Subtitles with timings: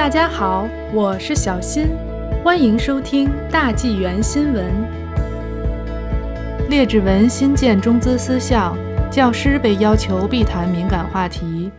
[0.00, 1.88] 大家好，我是小新，
[2.42, 4.64] 欢迎收听大纪元新闻。
[6.70, 8.74] 列治文新建中资私校，
[9.12, 11.70] 教师被要求避谈敏感话题。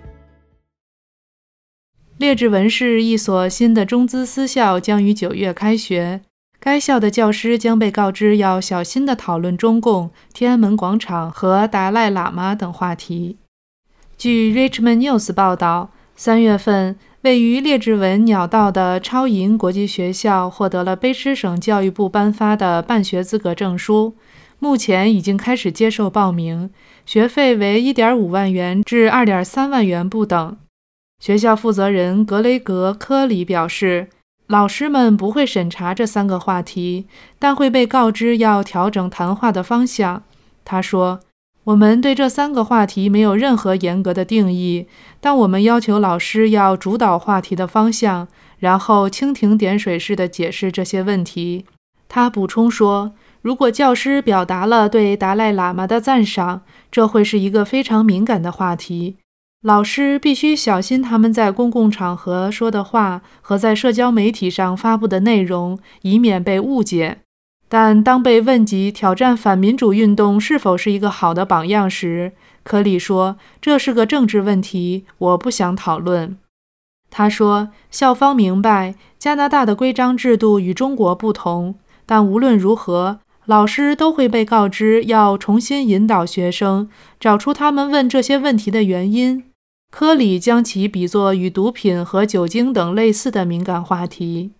[2.19, 6.21] 列治文市一所新的中资私校将于九月开学，
[6.59, 13.37] 该校的教师将被告知要小心地讨论中共、天安门广场和达赖喇嘛等话题。
[14.15, 16.95] 据 Richmond News 报道，三月份。
[17.23, 24.15] 位于列治文鸟道的超银国际学校获得了卑诗省教育部颁发的办学资格证书，
[24.57, 26.71] 目前已经开始接受报名，
[27.05, 30.57] 学费为1.5万元至2.3万元不等。
[31.19, 34.09] 学校负责人格雷格·科里表示，
[34.47, 37.05] 老师们不会审查这三个话题，
[37.37, 40.23] 但会被告知要调整谈话的方向。
[40.65, 41.19] 他说。
[41.65, 44.87] 我们对这三个话题没有任何严格的定义，
[45.19, 51.65] 但我们要求老师要主导话题的方向，然后蜻蜓点水式地解释这些问题。
[52.09, 59.17] 他补充说：“如果教师表达了对达赖喇嘛的赞赏，这会是一个非常敏感的话题。
[59.61, 67.19] 老师必须小心他们在公共场合说的话和在社交媒体上发布的内容，以免被误解。”
[67.71, 72.33] 但当被问及挑战反民主运动是否是一个好的榜样时，
[72.63, 76.37] 科里说：“这是个政治问题，我不想讨论。”
[77.09, 86.89] 他说：“校方明白加拿大的规章制度与中国不同，但无论如何，老师都会被告知要重新引导学生
[87.21, 89.45] 找出他们问这些问题的原因。”
[89.89, 94.51] 科里将其比作与毒品和酒精等类似的敏感话题。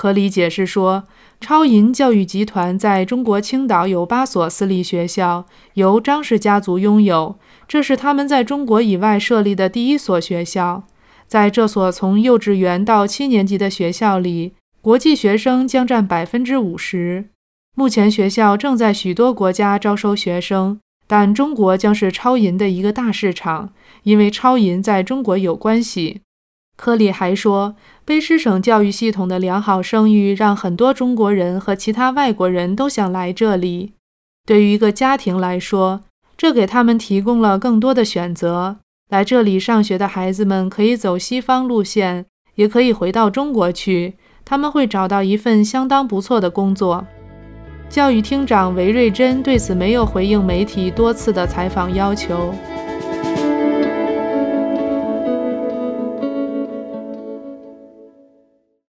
[0.00, 1.04] 科里解释说。
[1.42, 7.38] 超银教育集团在中国青岛有八所私立学校，由张氏家族拥有。
[7.68, 10.84] 这是他们在中国以外设立的第一所学校。
[11.26, 17.26] 在这所从幼稚园到七年级的学校里，国际学生将占百分之五十。
[17.76, 23.72] 目前，学校正在许多国家招收学生，但中国将是超银的一个大市场，
[24.04, 26.20] 因为超银在中国有关系。
[26.80, 27.76] 科里还说，
[28.06, 33.92] 卑诗省教育系统的良好声誉让很多中国人和其他外国人都想来这里。
[34.46, 36.00] 对于一个家庭来说，
[36.38, 38.78] 这给他们提供了更多的选择。
[39.10, 42.24] 来这里上学的孩子们可以走西方路线，
[42.54, 44.14] 也可以回到中国去。
[44.46, 47.06] 他们会找到一份相当不错的工作。
[47.90, 52.54] 教育厅长韦瑞珍对此没有回应媒体多次的采访要求。